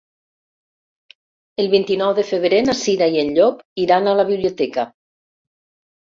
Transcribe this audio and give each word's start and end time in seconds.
El 1.63 1.67
vint-i-nou 1.73 2.15
de 2.19 2.23
febrer 2.29 2.61
na 2.69 2.73
Cira 2.79 3.09
i 3.15 3.19
en 3.25 3.29
Llop 3.35 3.59
iran 3.83 4.09
a 4.09 4.15
la 4.21 4.25
biblioteca. 4.31 4.87